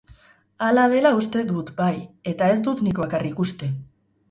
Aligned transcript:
Hala 0.67 0.85
dela 0.93 1.11
uste 1.17 1.43
dut, 1.51 1.69
bai, 1.83 1.91
eta 2.33 2.51
ez 2.55 2.59
dut 2.71 2.83
nik 2.89 3.05
bakarrik 3.05 3.47
uste. 3.47 3.73